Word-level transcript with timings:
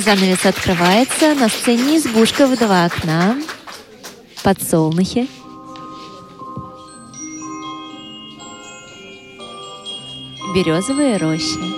Занавес 0.00 0.46
открывается. 0.46 1.34
На 1.34 1.50
сцене 1.50 1.98
избушка 1.98 2.46
в 2.46 2.56
два 2.56 2.86
окна. 2.86 3.36
Подсолнухи. 4.42 5.28
Березовые 10.54 11.18
рощи. 11.18 11.69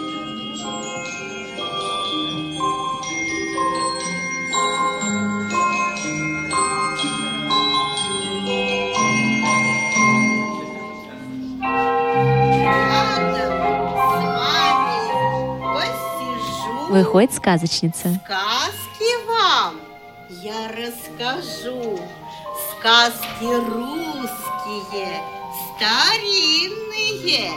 Выходит 17.03 17.35
сказочница. 17.35 18.21
Сказки 18.25 19.27
вам 19.27 19.81
я 20.41 20.69
расскажу. 20.69 22.01
Сказки 22.79 23.43
русские, 23.43 25.21
старинные, 25.75 27.51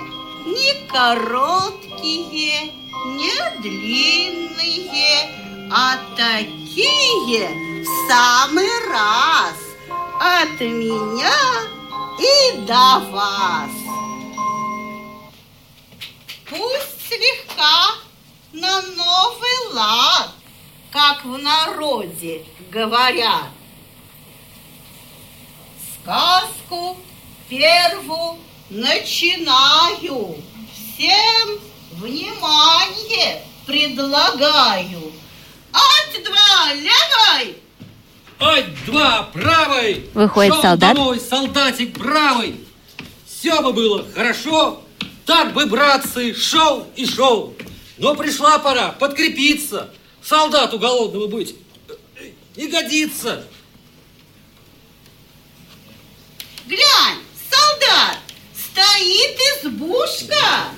не 0.48 0.88
короткие, 0.88 2.72
не 3.06 3.62
длинные, 3.62 5.30
а 5.72 5.98
такие 6.18 7.48
в 7.84 8.10
самый 8.10 8.72
раз 8.90 9.58
от 10.20 10.60
меня 10.60 11.38
и 12.18 12.58
до 12.66 13.00
вас. 13.12 13.70
Пусть 16.50 17.08
слегка 17.08 18.05
на 18.56 18.82
новый 18.82 19.74
лад, 19.74 20.32
как 20.92 21.26
в 21.26 21.38
народе 21.38 22.46
говорят. 22.72 23.50
Сказку 26.02 26.98
первую 27.50 28.38
начинаю, 28.70 30.38
всем 30.74 31.60
внимание 31.92 33.42
предлагаю. 33.66 35.12
Ать-два 35.74 36.74
левой! 36.74 37.58
Ать-два 38.40 39.24
правой! 39.34 40.10
Выходит 40.14 40.54
Шел 40.54 40.62
солдат. 40.62 40.96
домой, 40.96 41.20
солдатик 41.20 41.98
бравый! 41.98 42.66
Все 43.28 43.62
бы 43.62 43.74
было 43.74 44.06
хорошо, 44.14 44.82
так 45.26 45.54
бы, 45.54 45.66
братцы, 45.66 46.34
шел 46.34 46.88
и 46.96 47.06
шел. 47.06 47.54
Но 47.98 48.16
пришла 48.16 48.60
пора 48.60 48.92
подкрепиться, 48.92 49.90
солдату 50.22 50.78
голодному 50.80 51.28
быть. 51.28 51.56
Не 52.56 52.68
годится. 52.68 53.46
Глянь, 56.66 57.20
солдат, 57.50 58.18
стоит 58.54 59.38
избушка. 59.64 60.70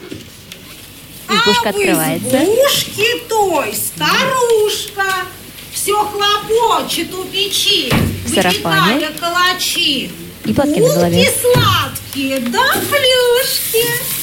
Избушка 1.30 1.66
а 1.66 1.70
открывается. 1.70 2.28
в 2.30 2.34
избушке 2.34 3.20
той 3.28 3.74
старушка 3.74 5.26
все 5.74 5.94
хлопочет 6.06 7.14
у 7.14 7.24
печи, 7.26 7.92
В 8.26 8.34
сарафане. 8.34 9.10
калачи. 9.20 10.12
И 10.46 10.54
платки 10.54 10.80
на 10.80 10.94
голове. 10.94 11.24
Булки 11.26 11.40
сладкие, 11.42 12.40
да 12.40 12.74
плюшки. 12.74 14.17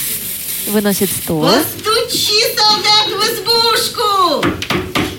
Выносит 0.66 1.10
стол. 1.10 1.42
Постучи, 1.42 2.40
солдат, 2.56 3.08
в 3.08 3.20
избушку. 3.32 4.46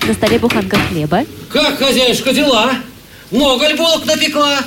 На 0.06 0.14
столе 0.14 0.38
буханка 0.38 0.76
хлеба. 0.88 1.24
Как, 1.52 1.78
хозяюшка, 1.78 2.32
дела? 2.32 2.74
Много 3.30 3.68
ли 3.68 3.74
булок 3.74 4.04
напекла? 4.04 4.58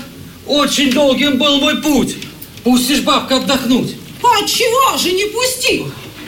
Очень 0.46 0.92
долгим 0.92 1.38
был 1.38 1.60
мой 1.60 1.78
путь. 1.82 2.18
Пустишь 2.64 3.02
бабка 3.02 3.38
отдохнуть. 3.38 3.96
А 4.24 4.46
чего 4.48 4.98
же 4.98 5.12
не 5.12 5.26
пусти? 5.26 5.86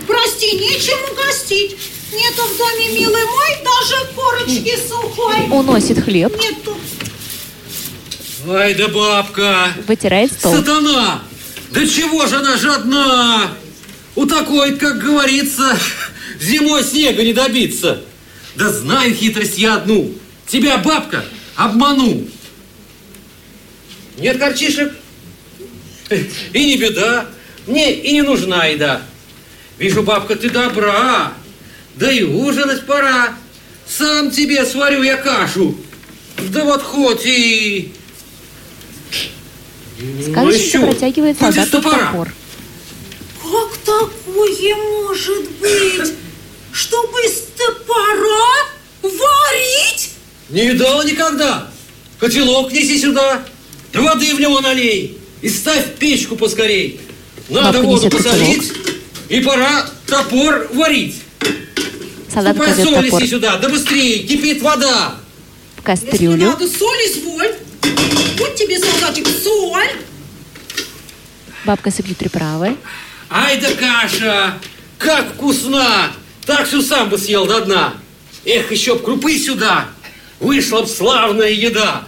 Прости, 0.07 0.51
нечем 0.57 0.97
угостить. 1.11 1.77
Нету 2.13 2.43
в 2.43 2.57
доме, 2.57 2.99
милый 2.99 3.23
мой, 3.25 3.57
даже 3.63 4.13
корочки 4.13 4.77
сухой. 4.87 5.47
Уносит 5.49 6.03
хлеб. 6.03 6.33
Нету. 6.37 6.77
Ай 8.49 8.73
да 8.73 8.87
бабка! 8.87 9.69
Вытирает 9.87 10.33
стол. 10.33 10.55
Сатана! 10.55 11.21
Да 11.71 11.87
чего 11.87 12.25
же 12.27 12.37
она 12.37 12.57
жадна? 12.57 13.51
У 14.15 14.25
такой, 14.25 14.77
как 14.77 14.99
говорится, 14.99 15.77
зимой 16.39 16.83
снега 16.83 17.23
не 17.23 17.33
добиться. 17.33 18.01
Да 18.55 18.69
знаю 18.69 19.13
хитрость 19.15 19.57
я 19.57 19.75
одну. 19.75 20.13
Тебя, 20.47 20.77
бабка, 20.77 21.23
обману. 21.55 22.27
Нет 24.17 24.37
корчишек? 24.37 24.93
И 26.09 26.65
не 26.65 26.77
беда. 26.77 27.27
Мне 27.67 27.93
и 27.93 28.11
не 28.11 28.21
нужна 28.21 28.65
еда. 28.65 29.01
Вижу, 29.77 30.03
бабка, 30.03 30.35
ты 30.35 30.49
добра. 30.49 31.33
Да 31.95 32.11
и 32.11 32.23
ужинать 32.23 32.85
пора. 32.85 33.35
Сам 33.87 34.31
тебе 34.31 34.65
сварю 34.65 35.03
я 35.03 35.17
кашу. 35.17 35.77
Да 36.49 36.63
вот 36.65 36.81
хоть 36.81 37.25
и... 37.25 37.93
Сказочница 40.29 40.63
еще. 40.63 40.79
протягивает 40.79 41.39
солдату 41.39 41.71
топора. 41.71 42.07
топор. 42.07 42.33
Как 43.51 43.77
такое 43.79 44.75
может 44.75 45.51
быть? 45.59 46.13
Чтобы 46.71 47.19
из 47.23 47.43
топора 47.57 48.69
варить? 49.01 50.11
Не 50.49 50.69
видала 50.69 51.03
никогда. 51.03 51.69
Котелок 52.17 52.71
неси 52.71 52.97
сюда, 52.97 53.43
да 53.91 54.01
воды 54.01 54.33
в 54.35 54.39
него 54.39 54.61
налей 54.61 55.17
и 55.41 55.49
ставь 55.49 55.85
в 55.85 55.97
печку 55.97 56.37
поскорей. 56.37 57.01
Надо 57.49 57.79
Бабка 57.79 57.85
воду 57.87 58.09
посолить, 58.09 58.71
и 59.27 59.41
пора 59.41 59.89
топор 60.07 60.69
варить. 60.73 61.15
Солдат 62.33 62.55
Ступай 62.55 62.75
соль 62.75 62.85
топор 62.85 63.03
неси 63.21 63.27
сюда, 63.27 63.57
да 63.57 63.67
быстрее, 63.67 64.19
кипит 64.19 64.61
вода. 64.61 65.15
в 65.83 65.89
Если 65.89 66.05
кастрюлю. 66.05 66.45
надо 66.51 66.67
соль, 66.69 66.99
изволь. 67.07 67.53
Вот 68.37 68.55
тебе, 68.55 68.79
солдатик, 68.79 69.27
соль. 69.27 69.91
Бабка 71.65 71.91
сыплет 71.91 72.17
приправы. 72.17 72.77
Ай 73.31 73.57
да 73.61 73.73
каша, 73.73 74.59
как 74.97 75.33
вкусна! 75.35 76.11
Так 76.45 76.67
всю 76.67 76.81
сам 76.81 77.09
бы 77.09 77.17
съел 77.17 77.45
до 77.45 77.61
дна. 77.61 77.93
Эх, 78.43 78.71
еще 78.71 78.95
б 78.95 79.03
крупы 79.03 79.37
сюда, 79.37 79.87
вышла 80.41 80.81
б 80.81 80.87
славная 80.87 81.49
еда. 81.49 82.03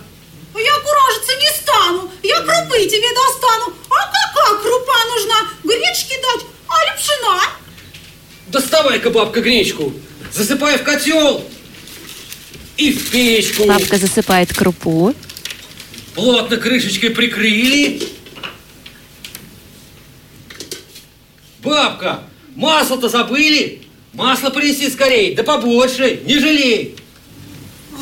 Я 0.53 0.73
куражиться 0.79 1.35
не 1.39 1.47
стану. 1.61 2.11
Я 2.23 2.41
крупы 2.41 2.85
тебе 2.87 3.07
достану. 3.13 3.73
А 3.89 4.05
какая 4.05 4.61
крупа 4.61 4.93
нужна? 5.15 5.35
Гречки 5.63 6.15
дать, 6.21 6.45
а 6.67 6.85
ли 6.85 6.91
пшена? 6.97 7.41
Доставай-ка, 8.47 9.09
бабка, 9.09 9.39
гречку, 9.39 9.93
засыпай 10.33 10.77
в 10.77 10.83
котел 10.83 11.45
и 12.75 12.91
в 12.91 13.11
печку. 13.11 13.65
Бабка 13.65 13.97
засыпает 13.97 14.53
крупу. 14.53 15.15
Плотно 16.15 16.57
крышечкой 16.57 17.11
прикрыли. 17.11 18.12
Бабка, 21.63 22.21
масло-то 22.55 23.09
забыли? 23.09 23.81
Масло 24.13 24.49
принеси 24.49 24.89
скорей, 24.89 25.33
да 25.33 25.43
побольше, 25.43 26.21
не 26.25 26.37
жалей. 26.39 26.95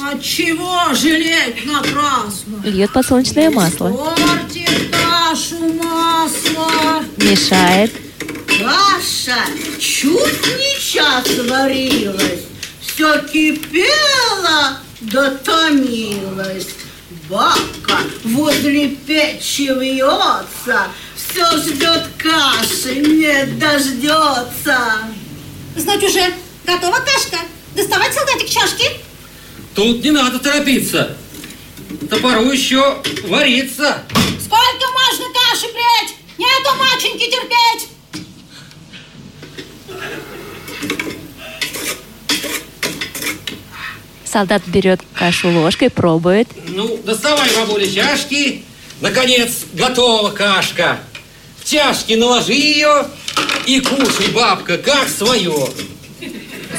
А 0.04 0.18
чего 0.18 0.94
жалеть 0.94 1.66
напрасно? 1.66 2.62
Льет 2.64 2.92
подсолнечное 2.92 3.52
масло. 3.52 3.90
Портит 3.90 4.90
кашу 4.92 5.74
масло. 5.74 7.04
Мешает. 7.18 7.92
Каша 8.48 9.46
чуть 9.80 10.46
не 10.58 10.80
час 10.80 11.28
варилась, 11.48 12.42
все 12.82 13.22
кипело 13.22 14.78
да 15.02 15.32
томилось. 15.32 16.68
Бабка 17.30 18.00
возле 18.24 18.90
печи 18.90 19.68
вьется, 19.68 20.88
все 21.32 21.58
ждет 21.58 22.08
каши, 22.18 22.96
не 22.96 23.46
дождется. 23.58 24.78
Знать 25.76 26.04
уже, 26.04 26.34
готова 26.66 26.98
кашка? 26.98 27.38
Доставать, 27.76 28.14
солдатик, 28.14 28.50
чашки? 28.50 28.90
Тут 29.74 30.04
не 30.04 30.12
надо 30.12 30.40
торопиться. 30.40 31.16
Топору 32.10 32.52
еще 32.52 33.02
варится. 33.24 34.04
Сколько 34.44 34.86
можно 34.92 35.26
каши 35.34 35.68
прять? 35.72 36.16
Нету 36.38 36.76
маченьки 36.78 37.30
терпеть. 37.30 37.88
Солдат 44.26 44.64
берет 44.68 45.02
кашу 45.14 45.50
ложкой, 45.50 45.90
пробует. 45.90 46.48
Ну, 46.68 46.98
доставай, 47.04 47.50
бабуля, 47.56 47.90
чашки. 47.90 48.64
Наконец, 49.02 49.66
готова 49.74 50.30
кашка. 50.32 51.00
В 51.64 51.70
чашки 51.70 52.14
наложи 52.14 52.54
ее 52.54 53.06
и 53.66 53.80
кушай, 53.80 54.28
бабка, 54.30 54.78
как 54.78 55.08
свое. 55.08 55.68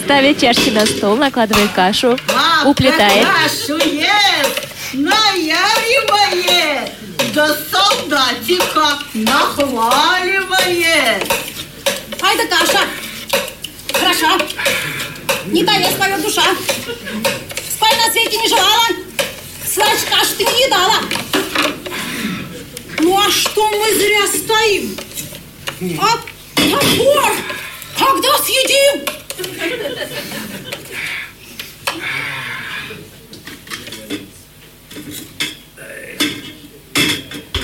Ставит 0.05 0.41
чашки 0.41 0.71
на 0.71 0.85
стол, 0.87 1.17
накладывает 1.17 1.71
кашу, 1.73 2.19
Бабка 2.27 2.69
уплетает. 2.69 3.27
кашу 3.27 3.77
ест, 3.79 4.69
наяривает, 4.93 6.91
да 7.35 7.57
солдатика 7.71 8.99
нахваливает. 9.15 11.33
Ай 12.21 12.37
да 12.37 12.47
каша. 12.57 12.81
Хорошо. 13.93 14.39
Не 15.47 15.65
таец 15.65 15.97
моя 15.99 16.19
душа. 16.19 16.43
Спать 17.75 17.97
на 18.05 18.13
свете 18.13 18.37
не 18.39 18.49
желала. 18.49 18.87
Значит, 19.73 20.05
кашу 20.11 20.35
ты 20.39 20.45
не 20.45 20.67
едала. 20.67 20.95
Ну 23.01 23.19
а 23.19 23.31
что 23.31 23.69
мы 23.69 23.95
зря 23.95 24.27
стоим? 24.27 24.97
А 26.01 26.19
топор 26.57 27.33
когда 27.97 28.39
съедим? 28.39 29.07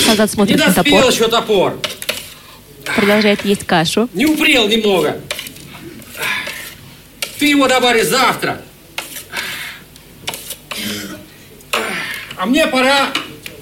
Солдат 0.04 0.30
Не 0.30 0.34
смотрит 0.34 0.58
на 0.58 0.66
доспел 0.66 0.84
топор, 0.84 1.12
еще 1.12 1.28
топор. 1.28 1.80
продолжает 2.96 3.44
есть 3.44 3.66
кашу. 3.66 4.08
Не 4.14 4.26
упрел 4.26 4.66
немного. 4.68 5.20
Ты 7.38 7.46
его 7.46 7.68
добавишь 7.68 8.06
завтра. 8.06 8.62
А 12.36 12.46
мне 12.46 12.66
пора 12.68 13.12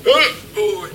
в 0.04 0.85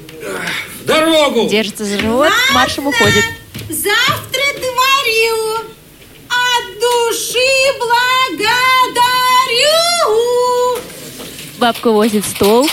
дорогу. 0.94 1.48
Держится 1.50 1.86
за 1.86 1.98
живот, 2.00 2.30
маршем 2.54 2.88
уходит. 2.88 3.24
Завтра 3.70 4.42
творю. 4.56 5.60
От 6.30 6.80
души 6.80 7.52
благодарю. 9.52 10.80
Бабка 11.58 11.92
возит 11.92 12.26
стол, 12.26 12.68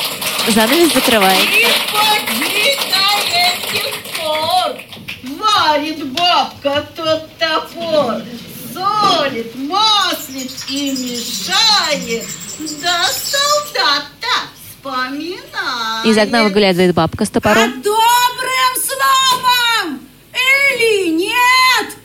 занавес 0.48 0.92
закрывает. 0.94 1.48
И 1.50 1.66
до 2.90 3.06
этих 3.36 3.94
пор 4.16 4.76
варит 5.38 6.06
бабка 6.12 6.88
тот 6.96 7.28
топор, 7.38 8.22
солит, 8.72 9.54
маслит 9.56 10.52
и 10.68 10.90
мешает, 10.92 12.26
да 12.80 13.06
солдата 13.08 14.36
вспоминает. 14.70 16.06
Из 16.06 16.16
окна 16.16 16.44
выглядывает 16.44 16.94
бабка 16.94 17.24
с 17.26 17.28
А 17.28 17.32
топором. 17.32 17.82
добрым 17.82 18.74
словом 18.80 20.00
или 20.32 21.08
нет, 21.10 21.96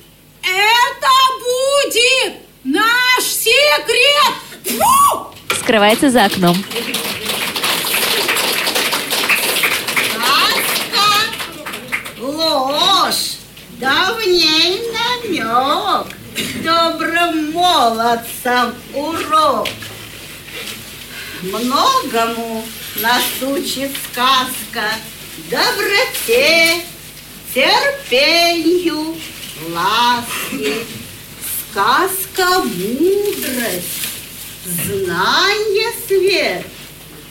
это 0.42 1.12
будет 1.39 2.33
наш 2.65 3.24
секрет. 3.78 4.34
Фу! 4.66 5.34
Скрывается 5.60 6.10
за 6.10 6.25
окном. 6.25 6.56
Сказка, 10.12 11.08
ложь, 12.20 13.38
давней 13.80 14.81
намек, 14.94 16.08
добрым 16.64 17.52
молодцам 17.52 18.75
урок. 18.94 19.68
Многому 21.42 22.66
нас 23.02 23.24
учит 23.42 23.92
сказка, 24.12 24.86
доброте, 25.50 26.81
терпению, 27.54 29.18
ласке. 29.70 30.86
Сказка 31.74 32.60
мудрость, 32.60 34.06
знание 34.64 35.92
свет. 36.08 36.68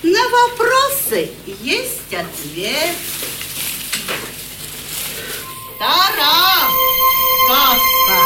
На 0.02 0.18
вопросы 0.30 1.30
есть 1.60 2.12
ответ. 2.12 2.96
Тара, 5.78 6.58
сказка, 7.46 8.18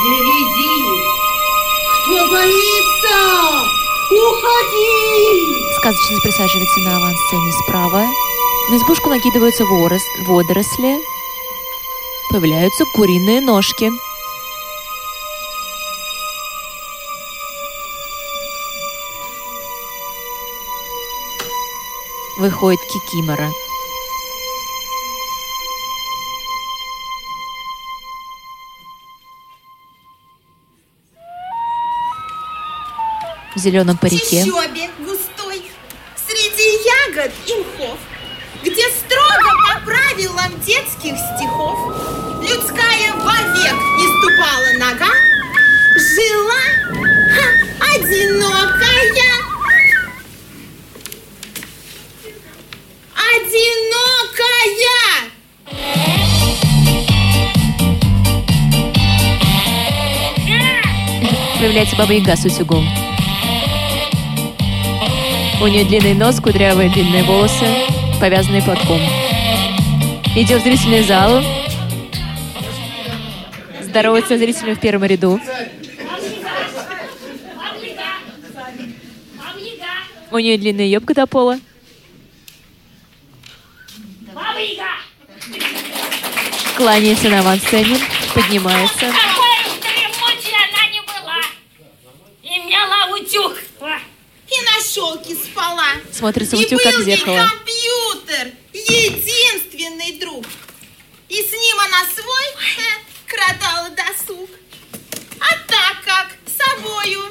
впереди. 0.00 1.00
Кто 2.02 2.28
боится, 2.32 3.16
уходи. 4.10 5.44
Сказочница 5.78 6.22
присаживается 6.24 6.80
на 6.80 6.96
авансцене 6.96 7.52
справа. 7.62 8.06
На 8.68 8.76
избушку 8.76 9.08
накидываются 9.10 9.64
ворос, 9.64 10.02
водоросли. 10.26 10.98
Появляются 12.32 12.84
куриные 12.96 13.40
ножки. 13.40 13.92
Выходит 22.40 22.80
Кикимора. 22.80 23.50
В 33.54 33.58
зеленом 33.58 33.98
парике. 33.98 34.42
чащобе 34.42 34.88
густой, 35.00 35.70
среди 36.16 36.82
ягод 37.12 37.30
и 37.46 37.60
мхов, 37.60 37.98
где 38.62 38.88
строго 38.88 39.50
по 39.68 39.84
правилам 39.84 40.58
детских 40.64 41.16
стихов 41.18 41.78
людская 42.40 43.12
вовек 43.16 43.76
не 43.98 44.06
ступала 44.16 44.88
нога, 44.88 45.12
жила 45.94 46.62
ха, 47.34 47.94
одинокая. 47.94 48.79
Одинокая! 54.60 55.30
Появляется 61.58 61.96
Баба 61.96 62.12
Яга 62.12 62.36
с 62.36 62.44
утюгом. 62.44 62.86
У 65.62 65.66
нее 65.66 65.84
длинный 65.84 66.14
нос, 66.14 66.40
кудрявые 66.40 66.90
длинные 66.90 67.22
волосы, 67.22 67.66
повязанные 68.20 68.62
платком. 68.62 69.00
Идет 70.36 70.60
в 70.60 70.64
зрительный 70.64 71.02
зал. 71.04 71.42
Здоровается 73.82 74.36
с 74.36 74.74
в 74.74 74.80
первом 74.80 75.04
ряду. 75.04 75.40
У 80.30 80.38
нее 80.38 80.58
длинная 80.58 80.86
юбка 80.86 81.14
до 81.14 81.26
пола. 81.26 81.58
Кланяется 86.80 87.28
на 87.28 87.40
авансцене, 87.40 88.00
поднимается. 88.34 89.00
Какой 89.00 89.80
дремучей 89.82 90.56
она 90.56 90.88
не 90.90 91.02
была. 91.02 91.42
Имела 92.42 93.14
утюг. 93.14 93.58
И 94.48 94.64
на 94.64 94.82
щелке 94.82 95.34
спала. 95.34 95.88
Смотрится 96.10 96.56
в 96.56 96.60
И 96.62 96.64
утюг, 96.64 96.82
как 96.82 96.94
в 96.94 96.96
был 97.00 97.06
ей 97.06 97.16
зеркало. 97.18 97.50
компьютер, 97.50 98.52
единственный 98.72 100.18
друг. 100.20 100.46
И 101.28 101.34
с 101.34 101.52
ним 101.52 101.80
она 101.80 101.98
свой 102.14 102.46
э, 102.78 103.26
кротала 103.26 103.90
досуг. 103.90 104.48
А 105.38 105.48
так 105.68 106.02
как 106.02 106.28
собою 106.48 107.26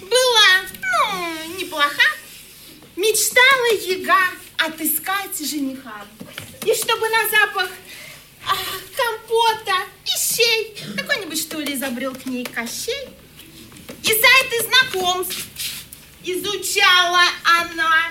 была, 0.00 0.62
ну, 0.80 1.56
неплоха, 1.58 2.08
мечтала 2.94 3.72
яга 3.84 4.28
отыскать 4.58 5.36
жениха. 5.40 6.06
И 6.64 6.72
чтобы 6.72 7.08
на 7.08 7.28
запах 7.28 7.68
а, 8.44 8.56
компота 9.12 9.76
и 10.04 10.34
щей 10.36 10.76
какой-нибудь, 10.96 11.40
что 11.40 11.58
ли, 11.60 11.74
изобрел 11.74 12.14
к 12.14 12.26
ней 12.26 12.44
Кощей. 12.44 13.08
И 14.02 14.06
сайты 14.08 14.66
знакомств 14.68 15.46
изучала 16.24 17.22
она. 17.60 18.10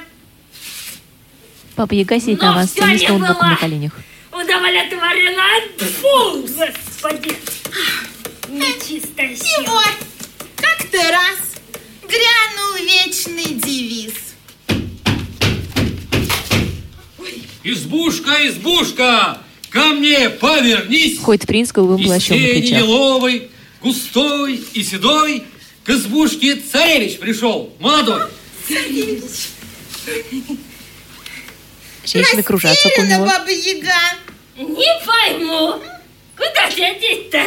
Папа 1.76 1.94
Яга 1.94 2.20
сидит 2.20 2.40
на 2.40 2.48
Но 2.48 2.52
авансцене 2.54 2.98
всё 2.98 2.98
с 2.98 3.02
не 3.02 3.08
ноутбуком 3.18 3.36
была. 3.38 3.50
на 3.50 3.56
коленях. 3.58 3.94
Удовлетворена. 4.32 5.48
Фу, 6.02 6.42
господи. 6.42 7.36
Нечистая 8.50 9.28
И 9.32 9.36
сила. 9.36 9.66
вот, 9.68 9.96
как-то 10.56 10.98
раз 10.98 11.40
грянул 12.04 12.76
вечный 12.86 13.54
девиз. 13.56 14.14
Избушка, 17.64 18.48
избушка, 18.48 19.38
ко 19.72 19.80
мне 19.94 20.30
повернись. 20.30 21.18
Входит 21.18 21.48
принц 21.48 21.72
голубым 21.72 22.04
плащом 22.04 22.40
на 22.40 22.48
плечах. 22.48 22.84
густой 23.82 24.64
и 24.74 24.84
седой, 24.84 25.46
к 25.84 25.90
избушке 25.90 26.56
царевич 26.58 27.18
пришел, 27.18 27.74
молодой. 27.80 28.24
Женщины 32.06 32.44
кружатся 32.44 32.88
около 32.88 33.06
него. 33.06 33.26
баба 33.26 33.50
Яга. 33.50 34.18
Не 34.58 35.06
пойму. 35.06 35.82
Куда 36.36 36.70
глядеть-то? 36.76 37.44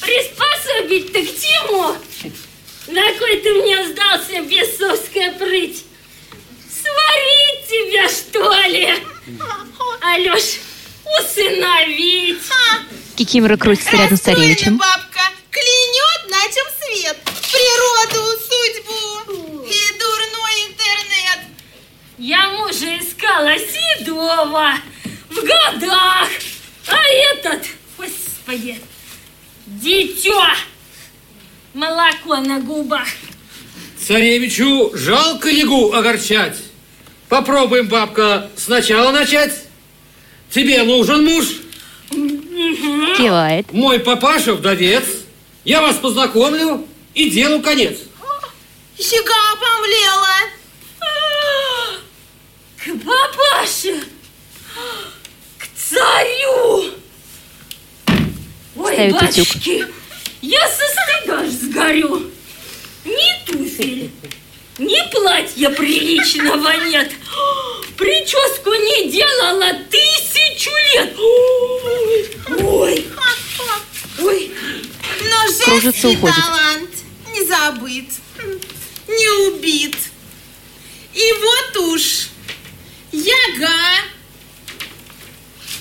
Приспособить-то 0.00 1.20
к 1.20 1.40
чему? 1.40 1.94
На 2.88 3.18
кой 3.18 3.36
ты 3.36 3.52
мне 3.54 3.86
сдался, 3.88 4.42
бесовская 4.42 5.32
прыть? 5.32 5.84
Сварить 6.68 7.68
тебя, 7.68 8.08
что 8.08 8.68
ли? 8.68 8.94
Алеш, 11.64 12.36
усыновить. 12.36 13.16
Кикимора 13.16 13.56
крутится 13.56 13.96
рядом 13.96 14.16
с 14.16 14.20
царевичем. 14.20 14.78
бабка 14.78 15.20
клянет, 15.50 16.30
на 16.30 16.42
чем 16.52 16.66
свет. 16.80 17.16
Природу, 17.52 18.26
судьбу 18.48 19.62
и 19.64 19.98
дурной 19.98 20.68
интернет. 20.68 21.40
Я 22.18 22.48
мужа 22.50 22.98
искала 22.98 23.56
седого 23.58 24.74
в 25.28 25.34
годах, 25.34 26.28
а 26.86 26.96
этот, 27.34 27.62
господи, 27.98 28.80
дитё, 29.66 30.42
молоко 31.74 32.36
на 32.36 32.60
губах. 32.60 33.08
Царевичу 34.06 34.90
жалко 34.94 35.48
ягу 35.48 35.92
огорчать. 35.92 36.56
Попробуем, 37.28 37.86
бабка, 37.86 38.50
сначала 38.56 39.12
начать. 39.12 39.59
Тебе 40.50 40.82
нужен 40.82 41.24
муж, 41.24 41.46
Кивает. 43.16 43.72
мой 43.72 44.00
папаша 44.00 44.54
вдовец. 44.54 45.04
Я 45.64 45.80
вас 45.80 45.96
познакомлю 45.96 46.86
и 47.14 47.30
делу 47.30 47.60
конец. 47.62 47.98
Щека 48.98 49.34
обомлела. 49.52 50.36
К 52.76 53.04
папаше, 53.04 54.00
к 55.58 55.66
царю. 55.76 56.92
Ой, 58.76 58.92
Ставит 58.94 59.14
утюг. 59.14 59.22
батюшки, 59.22 59.86
я 60.42 60.68
со 60.68 60.82
стыда 60.88 61.40
аж 61.40 61.48
сгорю. 61.50 62.30
Ни 63.04 63.44
туфель, 63.46 64.10
ни 64.78 65.12
платья 65.12 65.70
приличного 65.70 66.72
нет. 66.86 67.10
Прическу 67.96 68.70
не 68.70 69.10
делала 69.10 69.72
тысячу 70.60 70.70
лет. 70.94 71.16
Ой, 71.18 72.30
ой, 72.68 73.06
ой. 74.20 74.52
Но 75.22 75.64
Кружится, 75.64 75.80
женский 75.80 76.16
уходит. 76.16 76.36
талант 76.36 76.90
не 77.32 77.44
забыт, 77.44 78.10
не 79.08 79.48
убит. 79.48 79.96
И 81.14 81.32
вот 81.40 81.76
уж 81.92 82.28
яга 83.12 83.68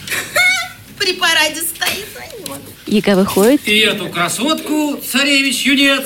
при 0.98 1.14
параде 1.14 1.62
стоит. 1.62 2.08
Вот. 2.48 2.60
Яга 2.88 3.16
выходит. 3.16 3.68
И 3.68 3.80
эту 3.80 4.10
красотку 4.10 4.98
царевич-юнец 4.98 6.06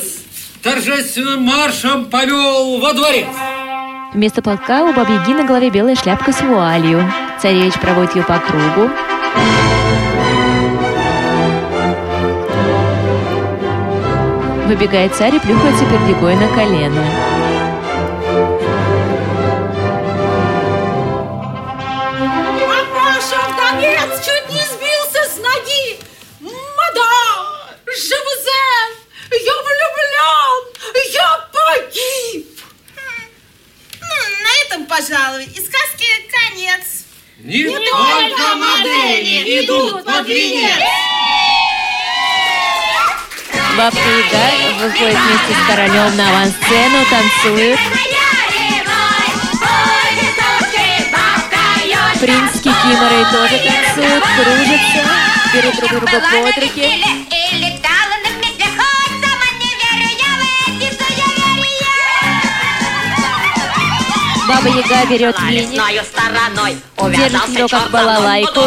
торжественным 0.62 1.42
маршем 1.44 2.06
повел 2.06 2.80
во 2.80 2.94
дворец. 2.94 3.28
Вместо 4.14 4.42
платка 4.42 4.84
у 4.84 4.94
бабы 4.94 5.14
Яги 5.14 5.34
на 5.34 5.44
голове 5.44 5.70
белая 5.70 5.96
шляпка 5.96 6.32
с 6.32 6.42
вуалью. 6.42 7.12
Царевич 7.44 7.74
проводит 7.74 8.16
ее 8.16 8.24
по 8.24 8.40
кругу. 8.40 8.90
Выбегает 14.66 15.14
царь 15.14 15.36
и 15.36 15.40
плюхается 15.40 15.84
перед 15.84 16.08
Егой 16.08 16.38
на 16.38 16.48
колено. 16.48 17.33
Выходит 45.04 45.20
вместе 45.20 45.54
с 45.54 45.68
королем 45.68 46.16
на 46.16 46.30
авансцену, 46.30 47.06
танцует. 47.10 47.80
Принц 52.20 52.52
Кикиморой 52.54 53.26
тоже 53.32 53.60
танцуют, 53.60 54.24
кружатся, 54.24 55.04
берут 55.54 55.76
друг 55.76 55.90
друга 55.90 56.22
под 56.22 56.58
руки. 56.58 57.04
Баба 64.48 64.70
Яга 64.70 65.06
берет 65.10 65.40
веник, 65.40 65.82
Держит 67.16 67.50
его 67.58 67.68
как 67.68 67.92
балалайку. 67.92 68.62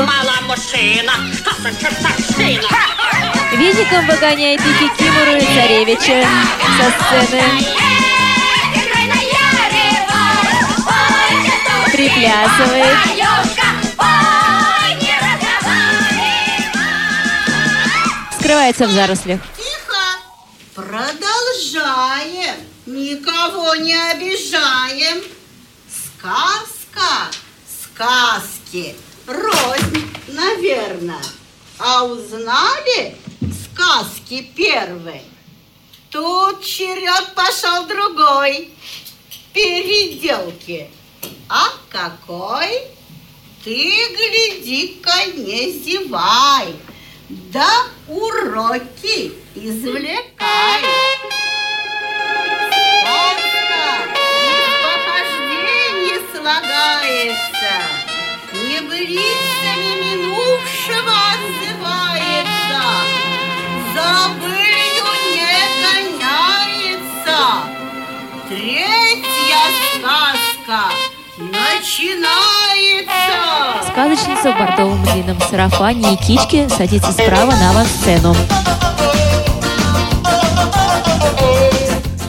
Веником 3.57 4.07
выгоняет 4.07 4.61
и 4.61 4.73
Кикимору, 4.75 5.37
и 5.37 5.41
царевича 5.41 6.29
со 6.77 6.91
сцены. 6.91 7.43
Приплясывает. 11.91 12.99
Скрывается 18.39 18.87
в 18.87 18.91
зарослях. 18.91 19.41
Тихо. 19.57 20.05
Продолжаем. 20.75 22.57
Никого 22.85 23.75
не 23.77 23.95
обижаем. 24.11 25.23
Сказка. 25.89 27.31
Сказки. 27.67 28.95
Рознь, 29.27 30.15
наверное. 30.29 31.25
А 31.79 32.05
узнали 32.05 33.17
сказки 33.77 34.51
первые? 34.57 35.23
Тут 36.11 36.65
черед 36.65 37.35
пошел 37.35 37.87
другой. 37.87 38.71
Переделки. 39.53 40.89
А 41.49 41.69
какой? 41.91 42.83
Ты 43.65 43.75
гляди-ка, 43.75 45.27
не 45.35 45.73
зевай. 45.73 46.75
Да 47.29 47.87
уроки 48.09 49.33
извлекай. 49.55 50.83
Сказка 53.03 53.85
из 54.45 54.69
похождений 54.85 56.21
слагается, 56.33 57.75
Не 58.53 58.81
брицами 58.81 59.93
минувшего 60.05 61.17
отзывается, 61.35 62.26
начинается. 71.79 73.13
Сказочница 73.91 74.53
в 74.53 74.59
бордовом 74.59 75.03
длинном 75.05 75.41
сарафане 75.41 76.15
и 76.15 76.17
кичке 76.17 76.69
садится 76.69 77.13
справа 77.13 77.53
на 77.53 77.71
авансцену. 77.71 78.35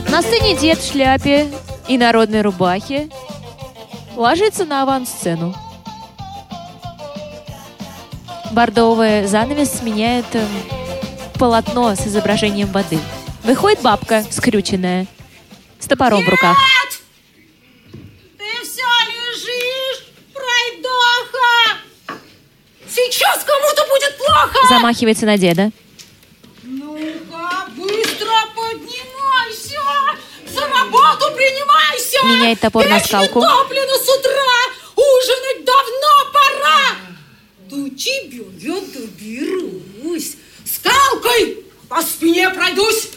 На 0.10 0.22
сцене 0.22 0.56
дед 0.58 0.80
в 0.80 0.92
шляпе 0.92 1.48
и 1.88 1.98
народной 1.98 2.42
рубахе 2.42 3.10
ложится 4.16 4.66
на 4.66 4.84
авансцену. 4.84 5.56
Бордовый 8.52 9.28
занавес 9.28 9.72
сменяет 9.72 10.26
эм, 10.34 10.48
полотно 11.38 11.96
с 11.96 12.08
изображением 12.08 12.72
воды. 12.72 12.98
Выходит 13.44 13.82
бабка, 13.82 14.24
скрюченная, 14.32 15.06
с 15.80 15.86
топором 15.86 16.24
в 16.24 16.30
руках. 16.30 16.58
Ты 18.38 18.46
все 18.64 18.84
лежишь, 19.08 20.08
пройдоха. 20.34 21.82
Сейчас 23.12 23.44
кому-то 23.44 23.86
будет 23.88 24.18
плохо. 24.18 24.68
Замахивается 24.70 25.26
на 25.26 25.38
деда. 25.38 25.72
Ну-ка, 26.64 27.68
быстро 27.76 28.34
поднимайся. 28.56 29.82
За 30.54 30.62
работу 30.68 31.32
принимайся. 31.36 32.26
Меняет 32.26 32.60
топор 32.60 32.86
на 32.88 33.00
Печь 33.00 33.08
скалку. 33.08 33.40
натоплена 33.42 33.98
с 33.98 34.10
утра. 34.10 34.34
Ужинать 34.96 35.66
давно 35.66 36.32
пора. 36.34 36.96
До 37.70 37.90
тебя 37.96 38.44
я 38.60 38.82
доберусь. 38.82 40.36
Скалкой 40.66 41.64
по 41.88 42.02
спине 42.02 42.50
пройдусь. 42.50 43.10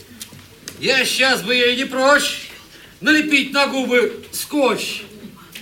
Я 0.78 1.04
сейчас 1.04 1.42
бы 1.42 1.54
ей 1.54 1.76
не 1.76 1.84
прочь 1.84 2.50
налепить 3.00 3.52
на 3.52 3.66
губы 3.66 4.24
скотч, 4.32 5.02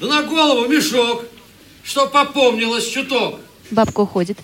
да 0.00 0.06
на 0.06 0.23
голову 0.23 0.68
мешок, 0.68 1.25
чтоб 1.82 2.11
попомнилось 2.12 2.87
чуток. 2.88 3.40
Бабка 3.70 4.00
уходит. 4.00 4.38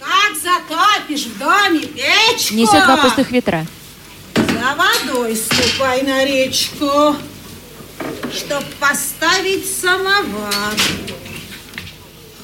Как 0.00 0.36
затопишь 0.36 1.26
в 1.26 1.38
доме 1.38 1.80
печку. 1.80 2.54
Несет 2.54 2.84
два 2.84 2.96
пустых 2.96 3.30
ветра. 3.30 3.66
За 4.34 4.76
водой 4.76 5.36
ступай 5.36 6.02
на 6.02 6.24
речку, 6.24 7.16
чтоб 8.34 8.64
поставить 8.78 9.66
самовар. 9.80 10.74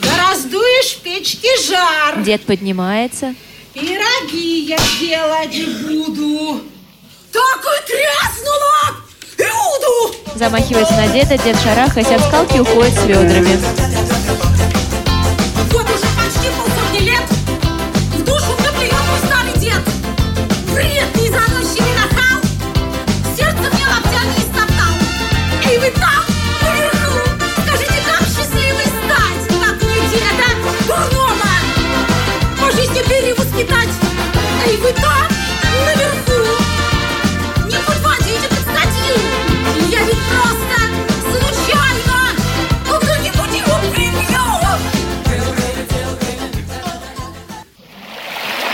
Да 0.01 0.11
раздуешь 0.29 0.97
в 0.97 1.01
печке 1.03 1.49
жар. 1.67 2.23
Дед 2.23 2.45
поднимается. 2.47 3.35
Пироги 3.75 4.61
я 4.61 4.79
делать 5.01 5.69
буду. 5.83 6.63
Так 7.33 7.65
и 7.65 7.87
тряснула! 7.87 8.97
Иуду! 9.37 10.17
Замахивается 10.35 10.95
на 10.95 11.09
деда, 11.09 11.37
дед 11.37 11.61
шарахаясь 11.61 12.07
от 12.07 12.23
скалки 12.23 12.59
уходит 12.59 12.95
с 12.95 13.05
ведрами. 13.05 14.66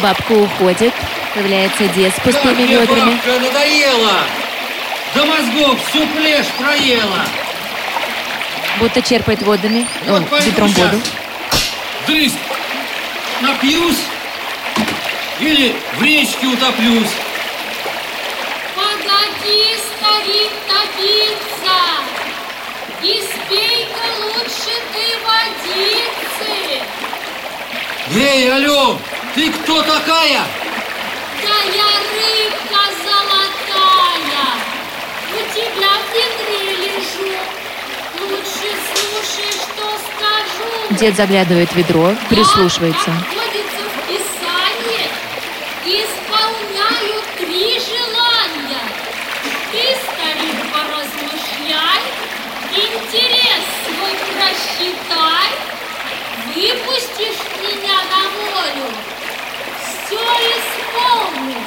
Бабка 0.03 0.33
уходит. 0.33 0.93
Появляется 1.33 1.87
дед 1.89 2.13
с 2.13 2.17
Как 2.17 2.25
пустыми 2.25 2.65
мне 2.65 2.77
ведрами. 2.77 3.13
бабка 3.13 3.39
надоела! 3.39 4.19
До 5.15 5.25
мозгов 5.27 5.79
всю 5.89 6.05
плешь 6.09 6.49
проела! 6.59 7.25
Будто 8.81 9.01
черпает 9.01 9.43
водами, 9.43 9.87
Вот 10.07 10.21
ну, 10.21 10.27
пойду 10.27 10.47
ведром 10.47 10.69
воду. 10.73 11.01
Дрысь, 12.09 12.35
напьюсь 13.41 13.99
или 15.39 15.77
в 15.99 16.03
речке 16.03 16.47
утоплюсь. 16.49 17.11
Погоди, 18.75 19.77
старик, 19.77 20.51
топиться! 20.67 21.79
И 23.03 23.23
спей-ка 23.23 24.07
лучше 24.25 24.75
ты 24.93 25.05
водицы! 25.25 26.83
Эй, 28.15 28.53
алло, 28.53 28.99
ты 29.35 29.51
кто 29.51 29.83
такая? 29.83 30.43
Да 31.43 31.57
я 31.75 31.91
рыбка 32.13 32.83
золотая! 33.05 34.47
У 35.35 35.41
тебя 35.55 35.93
в 35.99 36.15
ведре 36.15 36.63
лежу! 36.87 37.33
Лучше 38.21 38.71
слушай, 38.95 39.51
что 39.53 39.87
скажу! 40.07 40.99
Дед 40.99 41.17
заглядывает 41.17 41.71
в 41.71 41.77
ведро, 41.77 42.15
прислушивается. 42.29 43.07
Как 43.07 43.15
находится 43.15 43.83
в 43.89 43.97
Писании, 44.07 45.09
исполняю 45.87 47.23
три 47.39 47.81
желания. 47.81 48.85
Ты, 49.73 49.97
старик, 50.05 50.59
поразмышляй, 50.73 52.03
интерес 52.75 53.65
свой 53.87 54.15
просчитай, 54.33 55.49
выпустишь 56.55 57.41
меня 57.63 57.99
на 58.11 58.23
волю, 58.37 58.89
все 59.81 60.23
исполню, 60.53 61.61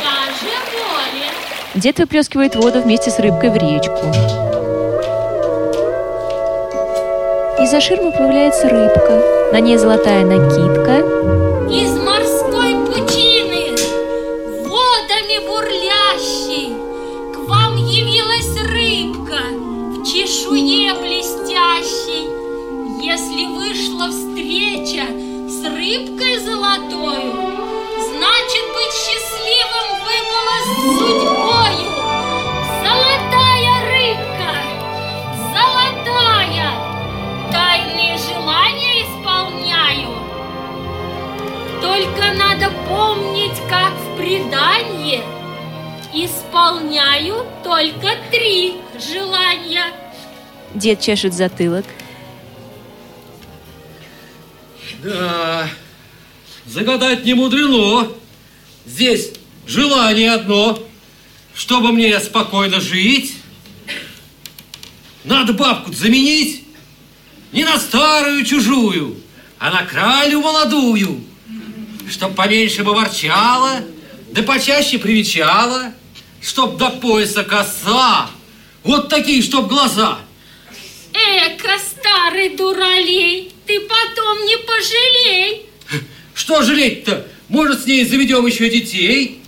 даже 0.00 0.54
более. 0.72 1.32
Дед 1.82 1.98
выплескивает 1.98 2.54
воду 2.54 2.80
вместе 2.80 3.10
с 3.10 3.18
рыбкой 3.18 3.50
в 3.50 3.56
речку. 3.56 3.96
Из-за 7.60 7.80
ширмы 7.80 8.12
появляется 8.12 8.68
рыбка. 8.68 9.50
На 9.52 9.58
ней 9.58 9.76
золотая 9.76 10.24
накидка. 10.24 11.11
Дед 50.82 51.00
чешет 51.00 51.32
затылок. 51.32 51.84
Да, 55.00 55.68
загадать 56.66 57.24
не 57.24 57.34
мудрено. 57.34 58.08
Здесь 58.84 59.30
желание 59.64 60.32
одно, 60.32 60.76
чтобы 61.54 61.92
мне 61.92 62.18
спокойно 62.18 62.80
жить. 62.80 63.36
Надо 65.22 65.52
бабку 65.52 65.92
заменить 65.92 66.64
не 67.52 67.62
на 67.62 67.78
старую 67.78 68.44
чужую, 68.44 69.18
а 69.60 69.70
на 69.70 69.84
кралю 69.84 70.40
молодую, 70.40 71.22
чтоб 72.10 72.34
поменьше 72.34 72.82
бы 72.82 72.92
ворчала, 72.92 73.82
да 74.32 74.42
почаще 74.42 74.98
привечала, 74.98 75.92
чтоб 76.40 76.76
до 76.76 76.90
пояса 76.90 77.44
коса, 77.44 78.28
вот 78.82 79.08
такие, 79.08 79.42
чтоб 79.42 79.68
глаза. 79.68 80.18
Эка, 81.62 81.78
старый 81.78 82.56
дуралей, 82.56 83.52
ты 83.66 83.80
потом 83.80 84.44
не 84.46 84.56
пожалей. 84.58 85.66
Что 86.34 86.62
жалеть-то? 86.62 87.26
Может, 87.48 87.82
с 87.82 87.86
ней 87.86 88.04
заведем 88.04 88.46
еще 88.46 88.68
детей? 88.68 89.40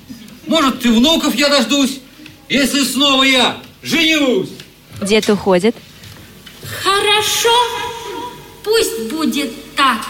Может, 0.46 0.84
и 0.84 0.88
внуков 0.88 1.34
я 1.34 1.48
дождусь, 1.48 1.98
если 2.48 2.84
снова 2.84 3.24
я 3.24 3.58
женюсь? 3.82 4.50
Дед 5.02 5.28
уходит. 5.28 5.74
Хорошо, 6.82 7.54
пусть 8.62 9.10
будет 9.10 9.74
так. 9.74 10.06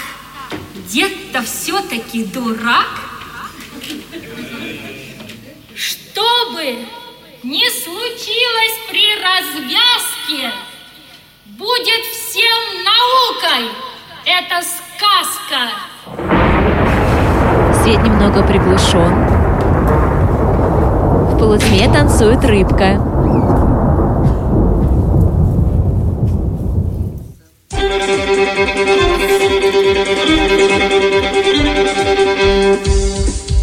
Дед-то 0.90 1.42
все-таки 1.42 2.24
дурак. 2.24 3.00
Чтобы 5.74 6.78
не 7.42 7.70
случилось 7.70 8.78
при 8.90 9.14
развязке, 9.22 10.52
будет 11.58 12.04
всем 12.12 12.84
наукой 12.84 13.70
эта 14.24 14.60
сказка. 14.62 15.70
Свет 17.82 18.02
немного 18.02 18.42
приглушен. 18.42 19.26
В 21.30 21.38
полутьме 21.38 21.88
танцует 21.92 22.44
рыбка. 22.44 23.00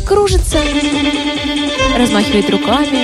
Кружится, 0.07 0.59
размахивает 1.97 2.49
руками 2.49 3.00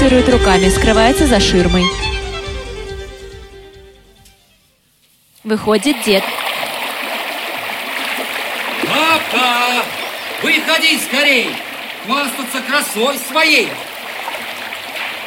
Музицирует 0.00 0.30
руками, 0.30 0.70
скрывается 0.70 1.26
за 1.26 1.38
ширмой. 1.40 1.84
Выходит 5.44 5.94
дед. 6.06 6.24
Бабка, 8.84 9.84
выходи 10.42 10.98
скорей, 10.98 11.50
хвастаться 12.06 12.62
красой 12.66 13.18
своей. 13.30 13.68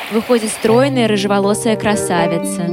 Выходит 0.09 0.51
стройная 0.51 1.07
рыжеволосая 1.07 1.77
красавица. 1.77 2.63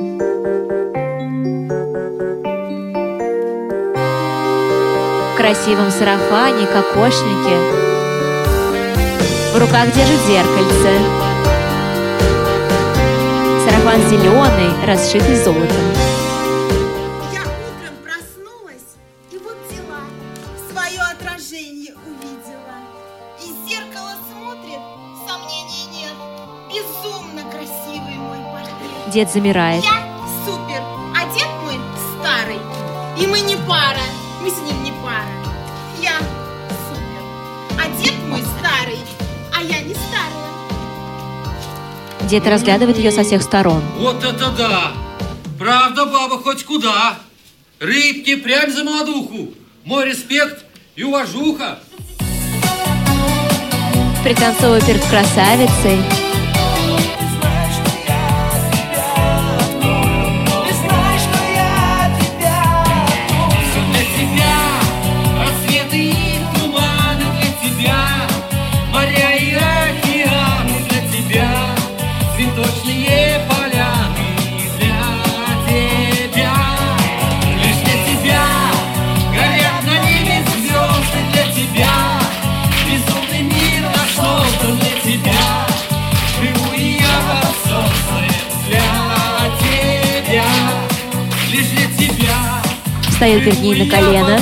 В 5.29 5.37
красивом 5.37 5.91
сарафане, 5.91 6.67
кокошнике. 6.67 7.59
В 9.53 9.59
руках 9.59 9.93
держит 9.93 10.21
зеркальце. 10.27 11.30
Сарафан 13.91 14.09
зеленый, 14.09 14.87
расшитый 14.87 15.35
золотом. 15.35 15.67
Я 17.33 17.41
утром 17.41 17.97
проснулась 18.05 18.95
и 19.33 19.39
вот 19.39 19.57
взяла, 19.69 20.03
свое 20.71 21.01
отражение 21.01 21.95
увидела. 22.07 22.77
Из 23.41 23.69
зеркала 23.69 24.13
смотрит, 24.31 24.79
сомнений 25.27 25.87
нет, 25.93 26.15
безумно 26.69 27.51
красивый 27.51 28.15
мой 28.15 28.39
портрет. 28.53 29.13
Дед 29.13 29.33
замирает. 29.33 29.83
Я 29.83 30.10
Дед 42.31 42.47
разглядывает 42.47 42.97
ее 42.97 43.11
со 43.11 43.25
всех 43.25 43.43
сторон. 43.43 43.83
Вот 43.99 44.23
это 44.23 44.51
да! 44.57 44.93
Правда, 45.59 46.07
баба, 46.07 46.39
хоть 46.39 46.65
куда. 46.65 47.19
Рыбки 47.81 48.37
прям 48.37 48.71
за 48.71 48.85
молодуху. 48.85 49.49
Мой 49.85 50.07
респект 50.07 50.65
и 50.95 51.03
уважуха. 51.03 51.81
Пританцовывая 54.23 54.81
перед 54.81 55.05
красавицей, 55.07 55.99
встает 93.21 93.45
перед 93.45 93.61
ней 93.61 93.85
на 93.85 93.91
колено. 93.91 94.41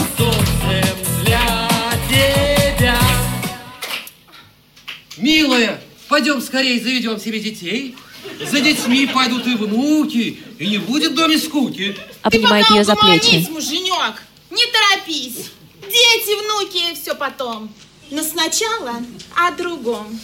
Милая, 5.16 5.82
пойдем 6.08 6.40
скорее 6.40 6.80
заведем 6.80 7.18
себе 7.18 7.40
детей. 7.40 7.96
За 8.40 8.60
детьми 8.60 9.08
пойдут 9.08 9.48
и 9.48 9.56
внуки, 9.56 10.40
и 10.60 10.66
не 10.68 10.78
будет 10.78 11.10
в 11.10 11.14
доме 11.16 11.38
скуки. 11.38 11.96
Обнимает 12.22 12.66
Ты 12.66 12.68
пока 12.68 12.78
ее 12.78 12.84
за 12.84 12.94
плечи. 12.94 13.50
муженек, 13.50 14.22
не 14.50 14.62
торопись. 14.66 15.50
Дети, 15.82 16.44
внуки, 16.44 16.94
все 16.94 17.16
потом. 17.16 17.74
Но 18.12 18.22
сначала 18.22 19.02
о 19.34 19.50
другом. 19.56 20.20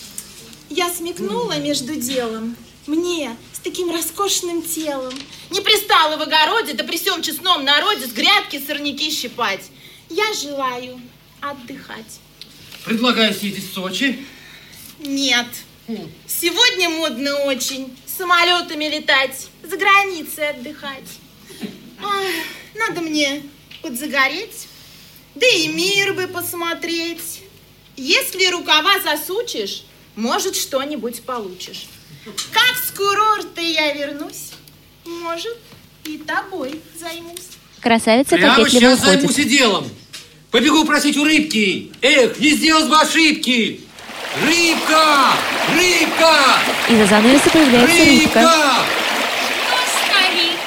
Я 0.70 0.90
смекнула 0.90 1.58
между 1.58 1.96
делом. 1.96 2.54
Мне 2.86 3.36
таким 3.64 3.90
роскошным 3.90 4.62
телом 4.62 5.14
не 5.50 5.60
пристало 5.60 6.18
в 6.18 6.22
огороде, 6.22 6.74
да 6.74 6.84
при 6.84 6.98
всем 6.98 7.22
честном 7.22 7.64
народе 7.64 8.06
с 8.06 8.12
грядки 8.12 8.62
сорняки 8.64 9.10
щипать. 9.10 9.62
Я 10.10 10.32
желаю 10.34 11.00
отдыхать. 11.40 12.20
Предлагаю 12.84 13.34
съездить 13.34 13.70
в 13.70 13.74
Сочи. 13.74 14.24
Нет. 15.00 15.46
Сегодня 16.26 16.90
модно 16.90 17.36
очень 17.44 17.96
самолетами 18.06 18.84
летать, 18.84 19.48
за 19.62 19.76
границей 19.76 20.50
отдыхать. 20.50 21.08
Ах, 22.02 22.24
надо 22.74 23.00
мне 23.00 23.42
подзагореть, 23.82 24.68
да 25.34 25.46
и 25.46 25.68
мир 25.68 26.12
бы 26.12 26.26
посмотреть. 26.26 27.42
Если 27.96 28.46
рукава 28.46 29.00
засучишь, 29.00 29.84
может, 30.16 30.54
что-нибудь 30.56 31.22
получишь. 31.22 31.86
Как 32.24 32.76
с 32.82 32.90
курорта 32.96 33.60
я 33.60 33.92
вернусь, 33.92 34.52
может, 35.04 35.56
и 36.04 36.16
тобой 36.18 36.80
займусь. 36.98 37.48
Красавица 37.80 38.36
Прямо 38.36 38.56
кокетливо 38.56 38.80
сейчас 38.94 39.00
займусь 39.00 39.24
уходит. 39.24 39.38
и 39.46 39.48
делом. 39.58 39.90
Побегу 40.50 40.84
просить 40.86 41.16
у 41.18 41.24
рыбки. 41.24 41.92
Эх, 42.00 42.38
не 42.38 42.50
сделать 42.50 42.88
бы 42.88 42.98
ошибки. 42.98 43.80
Рыбка! 44.42 45.32
Рыбка! 45.74 46.34
Из-за 46.88 47.06
занавеса 47.06 47.50
появляется 47.50 47.94
рыбка. 48.04 48.40
Рыбка! 48.40 48.74
Что, 49.66 49.76
старик, 50.06 50.58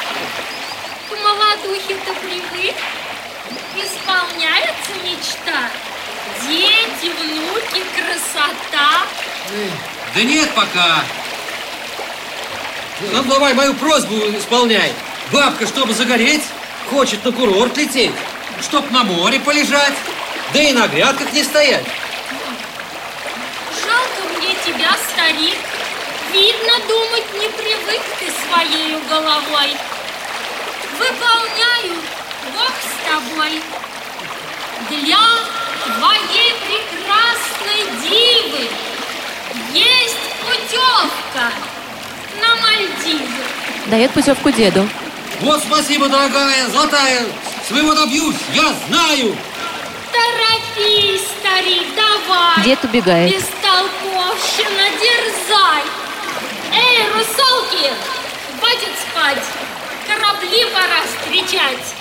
к 1.10 1.12
молодухе-то 1.12 2.14
привык? 2.22 2.76
Исполняется 3.76 4.92
мечта? 5.04 5.70
Дети, 6.48 7.12
внуки, 7.20 7.84
красота. 7.96 9.06
Да 10.14 10.24
нет 10.24 10.50
пока. 10.56 11.04
Ну, 13.00 13.24
давай 13.24 13.54
мою 13.54 13.76
просьбу 13.76 14.16
исполняй. 14.38 14.92
Бабка, 15.32 15.68
чтобы 15.68 15.94
загореть, 15.94 16.42
хочет 16.90 17.24
на 17.24 17.32
курорт 17.32 17.78
лететь, 17.78 18.14
чтоб 18.62 18.90
на 18.90 19.04
море 19.04 19.40
полежать, 19.40 19.94
да 20.54 20.62
и 20.62 20.72
на 20.72 20.88
грядках 20.88 21.32
не 21.32 21.44
стоять. 21.44 21.86
Жалко 23.86 24.38
мне 24.40 24.56
тебя, 24.66 24.98
старик. 25.12 25.58
Видно, 26.34 26.74
думать 26.88 27.34
не 27.34 27.50
привык 27.50 28.02
ты 28.20 28.32
своей 28.48 28.98
головой. 29.08 29.78
Выполняю, 30.98 32.02
Бог 32.56 32.72
с 32.82 33.08
тобой. 33.08 33.62
Для 34.90 35.18
твоей 35.86 36.54
прекрасной 36.66 37.84
дивы 38.02 38.70
есть 39.74 40.18
путевка 40.42 41.52
на 42.42 42.56
Мальдивы. 42.62 43.28
Дает 43.88 44.12
путевку 44.12 44.52
деду. 44.52 44.88
Вот 45.42 45.62
спасибо, 45.62 46.10
дорогая, 46.10 46.68
золотая, 46.70 47.26
своего 47.68 47.94
добьюсь, 47.94 48.36
я 48.54 48.74
знаю. 48.88 49.36
Торопись, 50.12 51.22
старик, 51.40 51.88
давай. 51.96 52.64
Дед 52.66 52.84
убегает. 52.84 53.32
Бестолковщина, 53.32 54.86
дерзай. 55.00 55.84
Эй, 56.74 57.08
русалки, 57.14 57.94
хватит 58.60 58.94
спать. 59.10 59.44
Корабли 60.08 60.66
пора 60.74 61.04
встречать. 61.06 61.96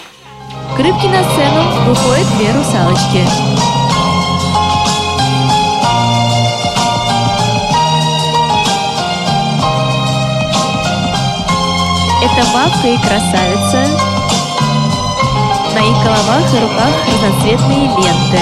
К 0.77 0.79
рыбке 0.79 1.09
на 1.09 1.23
сцену 1.25 1.85
выходят 1.85 2.27
две 2.37 2.53
русалочки. 2.53 3.76
Это 12.27 12.45
бабка 12.53 12.89
и 12.89 12.99
красавица. 12.99 13.87
На 15.73 15.79
их 15.79 15.97
головах 16.03 16.53
и 16.53 16.59
руках 16.59 16.93
разноцветные 17.07 17.87
ленты. 17.87 18.41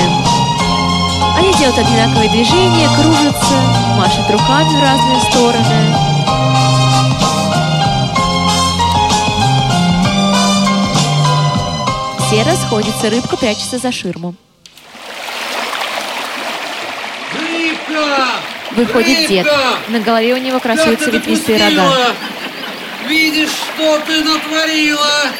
Они 1.37 1.53
делают 1.53 1.79
одинаковые 1.79 2.31
движения, 2.31 2.89
кружатся, 2.97 3.55
машут 3.99 4.31
руками 4.31 4.71
в 4.71 4.81
разные 4.81 5.21
стороны. 5.21 5.95
Все 12.27 12.43
расходятся, 12.43 13.11
рыбка 13.11 13.37
прячется 13.37 13.77
за 13.77 13.93
ширму. 13.93 14.35
Рыбка! 17.39 18.27
Выходит 18.77 19.29
дед. 19.29 19.45
Рыбка! 19.45 19.61
На 19.89 20.01
голове 20.01 20.33
у 20.33 20.39
него 20.39 20.59
красуются 20.59 21.11
ветвистые 21.11 21.59
рога. 21.59 21.93
Видишь, 23.09 23.51
что 23.51 23.99
ты 24.07 24.25
натворила? 24.25 25.33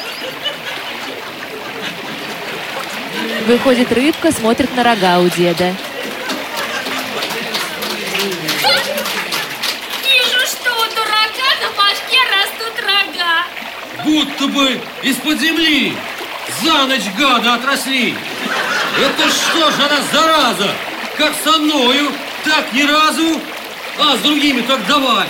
Выходит 3.47 3.91
рыбка, 3.93 4.33
смотрит 4.33 4.75
на 4.77 4.85
рога 4.85 5.19
у 5.21 5.29
деда. 5.29 5.75
Вижу, 10.03 10.47
что 10.47 10.73
у 10.73 10.85
дурака 10.95 11.51
на 11.63 11.71
башке 11.77 12.21
растут 12.33 12.81
рога. 12.81 13.47
Будто 14.05 14.47
бы 14.49 14.81
из-под 15.03 15.41
земли 15.41 15.97
за 16.63 16.87
ночь 16.87 17.05
гада 17.19 17.55
отросли. 17.55 18.15
Это 18.99 19.31
что 19.31 19.71
ж 19.71 19.75
она 19.79 20.01
зараза? 20.13 20.71
Как 21.17 21.33
со 21.45 21.59
мною, 21.59 22.13
так 22.45 22.73
ни 22.73 22.83
разу, 22.83 23.41
а 23.99 24.17
с 24.17 24.21
другими 24.21 24.61
так 24.63 24.87
давай. 24.87 25.29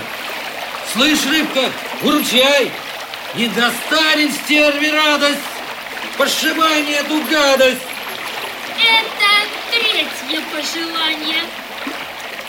Слышь, 0.93 1.27
рыбка, 1.27 1.71
выручай. 2.03 2.71
Не 3.35 3.49
достанем 3.49 4.33
стерви 4.33 4.91
радость. 4.91 5.41
Пошибай 6.17 6.83
мне 6.83 6.97
эту 6.97 7.21
гадость. 7.23 7.83
Это 8.79 9.31
третье 9.71 10.41
пожелание. 10.53 11.43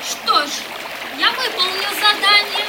Что 0.07 0.45
ж, 0.45 0.49
я 1.17 1.31
выполню 1.31 1.89
задание. 1.99 2.65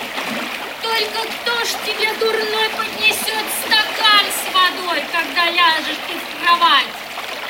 только 0.82 1.28
кто 1.28 1.64
ж 1.64 1.68
тебе 1.84 2.12
дурной 2.18 2.68
поднесет 2.70 3.46
стакан 3.64 4.24
с 4.30 4.54
водой, 4.54 5.02
когда 5.12 5.50
ляжешь 5.50 6.00
ты 6.08 6.14
в 6.14 6.42
кровать? 6.42 6.86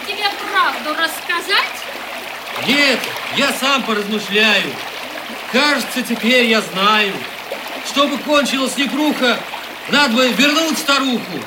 Тебе 0.06 0.28
правду 0.50 0.90
рассказать? 1.00 1.76
Нет, 2.66 2.98
я 3.36 3.52
сам 3.52 3.82
поразмышляю. 3.82 4.72
Кажется, 5.52 6.02
теперь 6.02 6.46
я 6.46 6.60
знаю. 6.60 7.12
Чтобы 7.88 8.18
кончилась 8.18 8.76
непруха, 8.76 9.38
надо 9.88 10.14
бы 10.14 10.28
вернуть 10.28 10.78
старуху. 10.78 11.40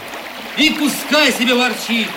И 0.57 0.69
пускай 0.71 1.31
себе 1.31 1.53
ворчит. 1.53 2.09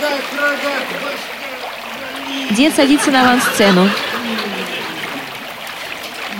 Как 0.00 0.20
рога, 0.40 0.74
башка, 1.02 2.54
Дед 2.54 2.74
садится 2.74 3.10
на 3.10 3.20
авансцену. 3.22 3.88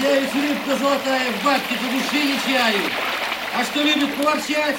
Я 0.00 0.20
ведь 0.20 0.34
рыбка 0.34 0.76
золотая 0.76 1.30
в 1.30 1.44
бабке-то 1.44 1.84
души 1.84 2.24
не 2.24 2.52
чаю. 2.52 2.80
А 3.56 3.64
что 3.64 3.82
любит 3.82 4.14
поворчать, 4.16 4.76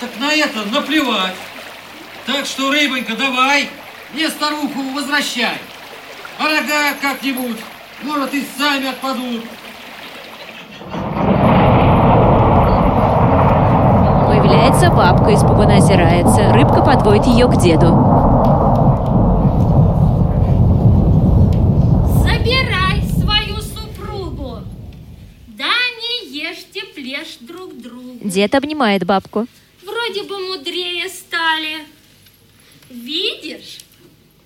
так 0.00 0.10
на 0.18 0.32
это 0.32 0.64
наплевать. 0.64 1.34
Так 2.24 2.46
что, 2.46 2.70
рыбонька, 2.70 3.14
давай, 3.16 3.68
мне 4.12 4.28
старуху 4.30 4.82
возвращай. 4.94 5.58
А 6.38 6.44
рога 6.44 6.94
как-нибудь, 7.02 7.58
может, 8.02 8.32
и 8.34 8.46
сами 8.56 8.88
отпадут. 8.88 9.44
Появляется 14.86 14.90
бабка, 14.90 15.34
испуганно 15.34 15.76
озирается. 15.76 16.52
Рыбка 16.52 16.82
подводит 16.82 17.26
ее 17.26 17.46
к 17.48 17.56
деду. 17.60 17.86
Забирай 22.22 23.02
свою 23.18 23.60
супругу. 23.62 24.60
Да 25.48 25.72
не 26.00 26.28
ешьте 26.28 26.84
плешь 26.94 27.38
друг 27.40 27.76
другу. 27.80 28.18
Дед 28.22 28.54
обнимает 28.54 29.04
бабку. 29.04 29.46
Вроде 29.84 30.22
бы 30.22 30.38
мудрее 30.48 31.08
стали. 31.08 31.78
Видишь? 32.88 33.78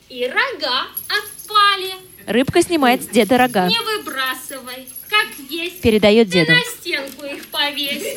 И 0.09 0.27
рога 0.27 0.87
отпали. 1.09 1.93
Рыбка 2.27 2.63
снимает 2.63 3.03
с 3.03 3.09
деда 3.09 3.39
рога. 3.39 3.69
Не 3.69 3.79
выбрасывай, 3.81 4.89
как 5.09 5.27
есть. 5.51 5.81
Передает 5.83 6.29
Ты 6.29 6.33
деду. 6.35 6.53
на 6.53 6.61
стенку 6.61 7.25
их 7.27 7.47
повесь. 7.49 8.17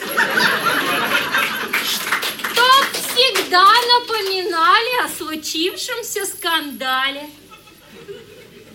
Всегда 3.53 3.71
напоминали 3.99 5.05
о 5.05 5.09
случившемся 5.15 6.25
скандале. 6.25 7.29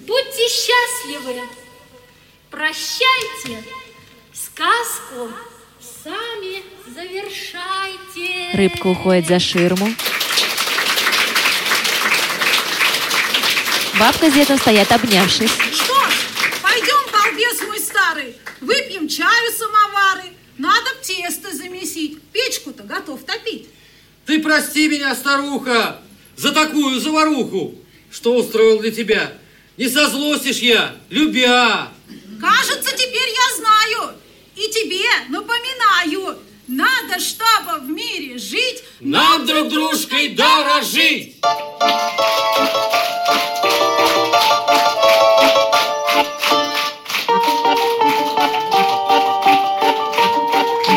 Будьте 0.06 0.48
счастливы. 0.48 1.42
Прощайте. 2.48 3.64
Сказку 4.32 5.32
сами 5.80 6.62
завершайте. 6.94 8.52
Рыбка 8.56 8.86
уходит 8.86 9.26
за 9.26 9.40
ширму. 9.40 9.92
Бабка 13.98 14.30
с 14.30 14.32
дедом 14.32 14.58
стоят 14.58 14.92
обнявшись. 14.92 15.50
Что 15.72 16.08
ж, 16.08 16.14
пойдем, 16.62 17.12
балбес 17.12 17.62
мой 17.66 17.80
старый, 17.80 18.36
выпьем 18.60 19.08
чаю 19.08 19.52
самовары. 19.52 20.32
Надо 20.56 20.94
б 20.94 21.02
тесто 21.02 21.52
замесить, 21.52 22.22
печку-то 22.30 22.84
готов 22.84 23.24
топить. 23.24 23.70
Ты 24.28 24.42
прости 24.42 24.88
меня, 24.88 25.14
старуха, 25.14 26.00
за 26.36 26.52
такую 26.52 27.00
заваруху, 27.00 27.74
что 28.10 28.34
устроил 28.34 28.78
для 28.78 28.90
тебя. 28.90 29.32
Не 29.78 29.88
созлостишь 29.88 30.58
я, 30.58 30.94
любя. 31.08 31.88
Кажется, 32.38 32.94
теперь 32.94 33.30
я 33.30 33.56
знаю. 33.56 34.12
И 34.54 34.68
тебе 34.68 35.06
напоминаю. 35.30 36.36
Надо, 36.66 37.18
чтобы 37.18 37.80
в 37.80 37.88
мире 37.88 38.36
жить, 38.36 38.84
Нам 39.00 39.46
друг 39.46 39.70
дружкой 39.70 40.34
дорожить. 40.34 41.36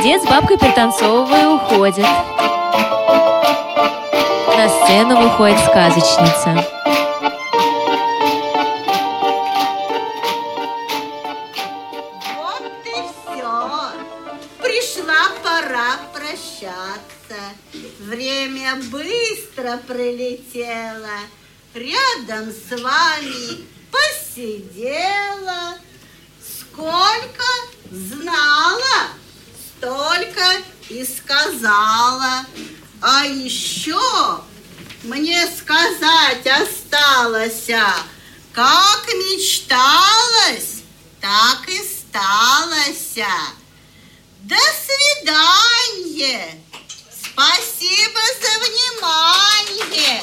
Дед 0.03 0.21
с 0.21 0.25
бабкой 0.25 0.57
пританцовывая 0.57 1.47
уходит. 1.47 2.05
На 4.61 4.69
сцену 4.69 5.19
выходит 5.19 5.57
сказочница. 5.57 6.53
Вот 12.35 12.71
и 12.85 12.99
все. 13.09 13.91
Пришла 14.61 15.29
пора 15.41 15.97
прощаться. 16.13 17.41
Время 18.01 18.75
быстро 18.91 19.77
пролетело. 19.87 21.17
Рядом 21.73 22.51
с 22.51 22.69
вами 22.79 23.65
посидела. 23.89 25.73
Сколько 26.39 27.45
знала, 27.89 29.07
столько 29.79 30.45
и 30.87 31.03
сказала. 31.03 32.45
А 33.01 33.25
еще 33.25 33.97
мне 35.03 35.47
сказать 35.47 36.45
осталось, 36.45 37.69
а, 37.71 37.95
как 38.53 39.07
мечталось, 39.07 40.83
так 41.19 41.67
и 41.67 41.79
сталось. 41.79 43.17
а. 43.17 43.53
До 44.41 44.55
свидания. 44.85 46.59
Спасибо 47.23 48.19
за 48.41 48.59
внимание. 48.59 50.21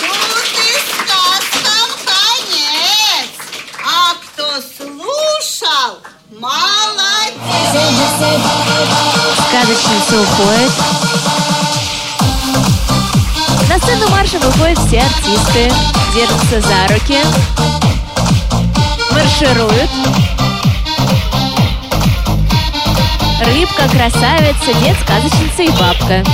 Тут 0.00 0.46
и 0.58 0.72
сказкам 0.88 1.90
конец. 2.04 3.30
А 3.84 4.14
кто 4.14 4.46
слушал, 4.76 6.00
молодец. 6.30 7.38
Сказочница 9.48 10.20
уходит. 10.20 11.21
Сцену 13.92 14.08
марша 14.08 14.38
выходят 14.38 14.78
все 14.78 15.00
артисты, 15.00 15.70
держатся 16.14 16.62
за 16.62 16.94
руки, 16.94 17.18
маршируют. 19.10 19.90
Рыбка, 23.44 23.88
красавица, 23.90 24.72
дед, 24.80 24.96
сказочница 25.02 25.62
и 25.62 25.70
бабка. 25.78 26.24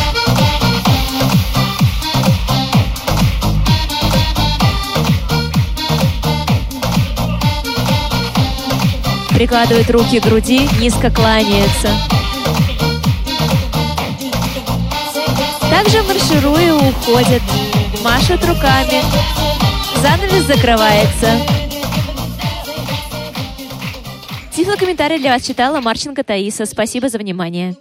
Прикладывают 9.30 9.90
руки 9.90 10.20
к 10.20 10.24
груди, 10.24 10.68
низко 10.78 11.10
кланяются. 11.10 12.17
Также 15.70 16.02
маршируя 16.02 16.74
уходят, 16.74 17.42
машут 18.02 18.44
руками. 18.44 19.02
Занавес 20.00 20.44
закрывается. 20.44 21.28
Тифло 24.54 24.76
комментарий 24.76 25.18
для 25.18 25.32
вас 25.32 25.46
читала 25.46 25.80
Марченко 25.80 26.24
Таиса. 26.24 26.66
Спасибо 26.66 27.08
за 27.08 27.18
внимание. 27.18 27.76